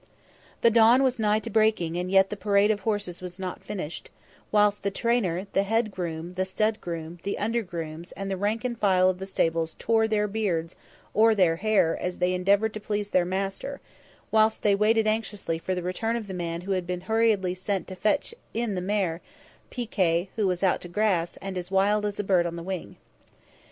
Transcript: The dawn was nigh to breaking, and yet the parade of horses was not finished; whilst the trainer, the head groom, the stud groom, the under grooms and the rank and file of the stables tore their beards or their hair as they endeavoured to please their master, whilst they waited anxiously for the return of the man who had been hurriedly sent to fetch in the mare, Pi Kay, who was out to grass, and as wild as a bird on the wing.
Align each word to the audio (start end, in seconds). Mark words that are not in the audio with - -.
The 0.61 0.71
dawn 0.71 1.03
was 1.03 1.19
nigh 1.19 1.37
to 1.41 1.51
breaking, 1.51 1.95
and 1.95 2.09
yet 2.09 2.31
the 2.31 2.35
parade 2.35 2.71
of 2.71 2.79
horses 2.79 3.21
was 3.21 3.37
not 3.37 3.63
finished; 3.63 4.09
whilst 4.51 4.81
the 4.81 4.89
trainer, 4.89 5.45
the 5.53 5.61
head 5.61 5.91
groom, 5.91 6.33
the 6.33 6.43
stud 6.43 6.81
groom, 6.81 7.19
the 7.21 7.37
under 7.37 7.61
grooms 7.61 8.11
and 8.13 8.31
the 8.31 8.35
rank 8.35 8.65
and 8.65 8.75
file 8.79 9.11
of 9.11 9.19
the 9.19 9.27
stables 9.27 9.75
tore 9.77 10.07
their 10.07 10.27
beards 10.27 10.75
or 11.13 11.35
their 11.35 11.57
hair 11.57 11.95
as 11.99 12.17
they 12.17 12.33
endeavoured 12.33 12.73
to 12.73 12.79
please 12.79 13.11
their 13.11 13.25
master, 13.25 13.79
whilst 14.31 14.63
they 14.63 14.73
waited 14.73 15.05
anxiously 15.05 15.59
for 15.59 15.75
the 15.75 15.83
return 15.83 16.15
of 16.15 16.25
the 16.25 16.33
man 16.33 16.61
who 16.61 16.71
had 16.71 16.87
been 16.87 17.01
hurriedly 17.01 17.53
sent 17.53 17.87
to 17.87 17.95
fetch 17.95 18.33
in 18.55 18.73
the 18.73 18.81
mare, 18.81 19.21
Pi 19.69 19.85
Kay, 19.85 20.29
who 20.35 20.47
was 20.47 20.63
out 20.63 20.81
to 20.81 20.87
grass, 20.87 21.37
and 21.43 21.59
as 21.59 21.69
wild 21.69 22.07
as 22.07 22.19
a 22.19 22.23
bird 22.23 22.47
on 22.47 22.55
the 22.55 22.63
wing. 22.63 22.95